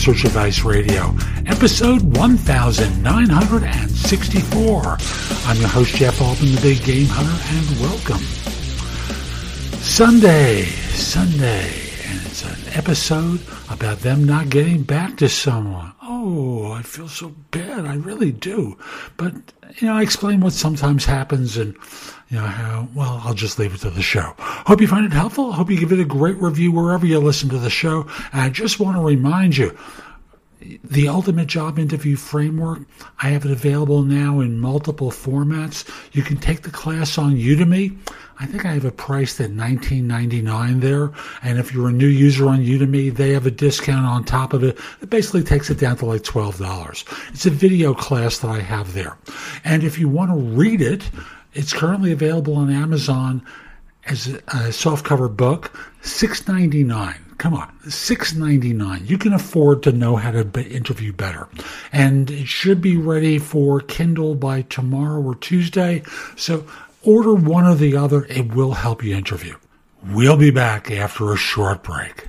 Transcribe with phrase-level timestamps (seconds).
[0.00, 1.14] Search Advice Radio,
[1.44, 4.96] episode 1964.
[5.44, 8.22] I'm your host, Jeff Altman, the Big Game Hunter, and welcome.
[9.82, 11.68] Sunday, Sunday,
[12.06, 15.92] and it's an episode about them not getting back to someone.
[16.32, 17.86] Oh, I feel so bad.
[17.86, 18.78] I really do.
[19.16, 19.34] But,
[19.78, 21.74] you know, I explain what sometimes happens and,
[22.28, 24.34] you know, how, well, I'll just leave it to the show.
[24.38, 25.50] Hope you find it helpful.
[25.50, 28.06] Hope you give it a great review wherever you listen to the show.
[28.32, 29.76] And I just want to remind you,
[30.84, 32.80] the ultimate job interview framework
[33.20, 35.88] i have it available now in multiple formats.
[36.12, 37.96] You can take the class on udemy.
[38.38, 41.12] I think i have it priced at $19.99 there.
[41.42, 44.62] And if you're a new user on udemy they have a discount on top of
[44.62, 44.78] it.
[45.00, 48.92] It basically takes it down to like $12 it's a video class that i have
[48.94, 49.16] there.
[49.64, 51.10] And if you want to read it
[51.52, 53.44] it's currently available on amazon
[54.06, 55.72] as a softcover book
[56.02, 59.06] 6.99 Come on, six ninety nine.
[59.06, 61.48] You can afford to know how to be, interview better,
[61.90, 66.02] and it should be ready for Kindle by tomorrow or Tuesday.
[66.36, 66.66] So
[67.02, 68.26] order one or the other.
[68.26, 69.56] It will help you interview.
[70.04, 72.28] We'll be back after a short break.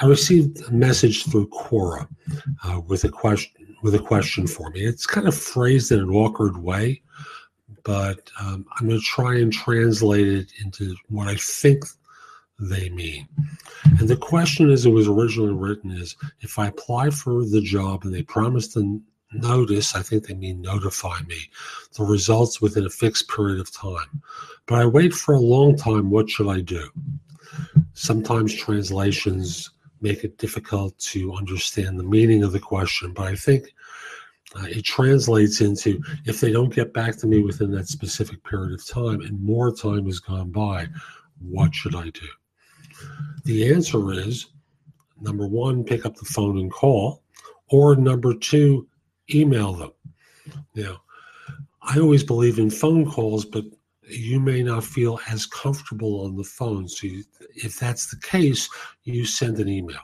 [0.00, 2.08] I received a message through Quora
[2.64, 4.84] uh, with a question with a question for me.
[4.84, 7.02] It's kind of phrased in an awkward way,
[7.82, 11.84] but um, I'm going to try and translate it into what I think
[12.58, 13.26] they mean.
[13.98, 18.04] And the question, as it was originally written, is if I apply for the job
[18.04, 19.00] and they promise to
[19.32, 21.38] notice, I think they mean notify me,
[21.96, 24.22] the results within a fixed period of time.
[24.66, 26.90] But I wait for a long time, what should I do?
[27.94, 33.12] Sometimes translations make it difficult to understand the meaning of the question.
[33.12, 33.74] But I think
[34.56, 38.72] uh, it translates into if they don't get back to me within that specific period
[38.72, 40.88] of time and more time has gone by,
[41.40, 42.28] what should I do?
[43.44, 44.46] The answer is
[45.20, 47.22] number one, pick up the phone and call,
[47.68, 48.88] or number two,
[49.32, 49.92] email them.
[50.74, 51.02] Now,
[51.82, 53.64] I always believe in phone calls, but
[54.12, 56.88] you may not feel as comfortable on the phone.
[56.88, 58.68] So, you, if that's the case,
[59.04, 60.00] you send an email.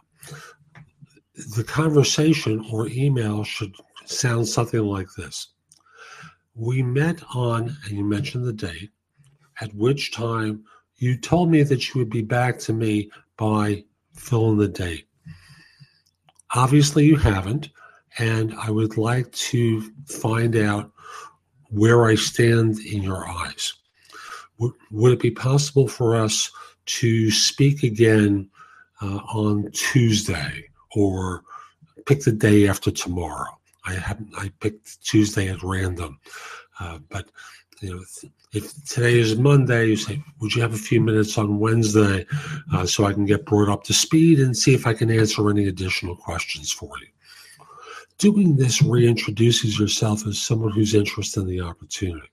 [1.56, 3.74] The conversation or email should
[4.04, 5.48] sound something like this
[6.54, 8.90] We met on, and you mentioned the date,
[9.60, 10.64] at which time
[10.96, 13.84] you told me that you would be back to me by
[14.14, 15.06] fill in the date.
[16.54, 17.68] Obviously, you haven't,
[18.18, 20.90] and I would like to find out
[21.68, 23.74] where I stand in your eyes
[24.58, 26.50] would it be possible for us
[26.86, 28.48] to speak again
[29.02, 31.42] uh, on Tuesday or
[32.06, 33.50] pick the day after tomorrow?
[33.84, 34.30] I haven't.
[34.36, 36.18] I picked Tuesday at random,
[36.80, 37.30] uh, but
[37.80, 38.02] you know,
[38.52, 42.26] if today is Monday, you say, "Would you have a few minutes on Wednesday
[42.72, 45.48] uh, so I can get brought up to speed and see if I can answer
[45.50, 47.06] any additional questions for you?"
[48.18, 52.30] Doing this reintroduces yourself as someone who's interested in the opportunity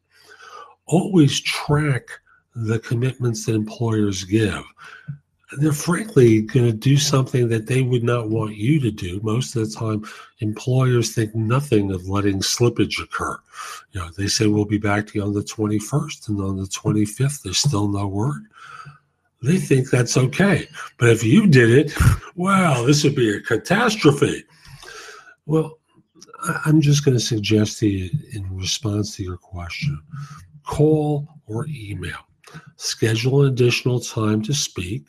[0.85, 2.09] always track
[2.55, 4.63] the commitments that employers give.
[5.57, 9.19] They're frankly going to do something that they would not want you to do.
[9.21, 10.03] Most of the time,
[10.39, 13.37] employers think nothing of letting slippage occur.
[13.91, 16.63] You know, they say we'll be back to you on the 21st, and on the
[16.63, 18.43] 25th, there's still no word.
[19.43, 20.67] They think that's okay.
[20.97, 21.93] But if you did it,
[22.35, 24.43] well, this would be a catastrophe.
[25.45, 25.77] Well,
[26.65, 30.01] I'm just going to suggest to you in response to your question
[30.65, 32.17] call or email.
[32.75, 35.03] Schedule an additional time to speak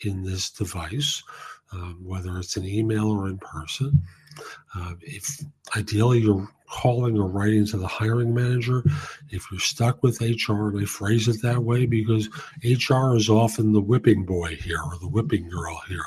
[0.00, 1.22] in this device,
[1.72, 4.02] um, whether it's an email or in person.
[4.74, 5.40] Uh, if
[5.76, 8.84] ideally you're calling or writing to the hiring manager,
[9.30, 12.28] if you're stuck with HR, and I phrase it that way because
[12.62, 16.04] HR is often the whipping boy here or the whipping girl here,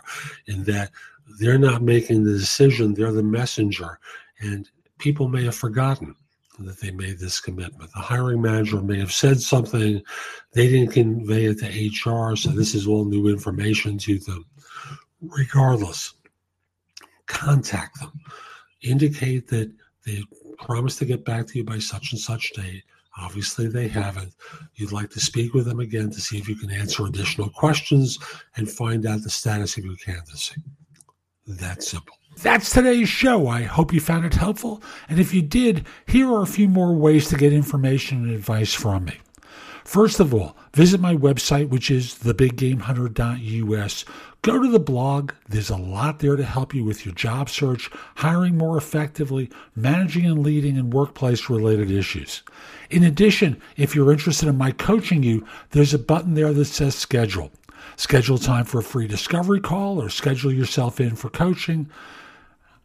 [0.48, 0.92] in that
[1.40, 4.00] they're not making the decision, they're the messenger.
[4.40, 6.16] And people may have forgotten
[6.66, 7.92] that they made this commitment.
[7.92, 10.02] The hiring manager may have said something,
[10.54, 14.46] they didn't convey it to HR, so this is all new information to them.
[15.22, 16.14] Regardless,
[17.28, 18.12] contact them.
[18.82, 19.72] Indicate that
[20.06, 20.24] they
[20.58, 22.84] promised to get back to you by such and such date.
[23.20, 24.34] Obviously, they haven't.
[24.76, 28.18] You'd like to speak with them again to see if you can answer additional questions
[28.56, 30.62] and find out the status of your candidacy.
[31.46, 32.16] That simple.
[32.38, 33.48] That's today's show.
[33.48, 34.82] I hope you found it helpful.
[35.10, 38.74] And if you did, here are a few more ways to get information and advice
[38.74, 39.20] from me.
[39.84, 44.06] First of all, visit my website, which is thebiggamehunter.us.
[44.42, 45.34] Go to the blog.
[45.50, 50.26] There's a lot there to help you with your job search, hiring more effectively, managing
[50.26, 52.42] and leading in workplace related issues.
[52.90, 56.96] In addition, if you're interested in my coaching you, there's a button there that says
[56.96, 57.52] schedule.
[57.98, 61.90] Schedule time for a free discovery call or schedule yourself in for coaching.